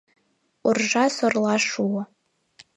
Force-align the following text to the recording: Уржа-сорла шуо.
Уржа-сорла 0.67 1.55
шуо. 1.67 2.03